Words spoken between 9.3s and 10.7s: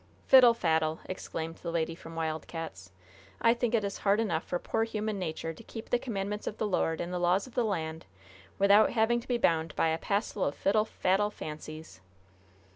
bound by a passel of